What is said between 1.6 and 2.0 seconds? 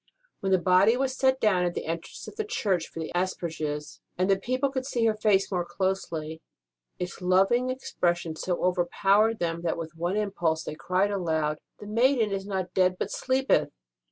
at the